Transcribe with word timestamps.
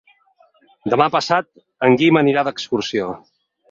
Demà 0.93 1.07
passat 1.17 1.51
en 1.89 2.01
Guim 2.03 2.21
anirà 2.25 2.49
d'excursió. 2.51 3.17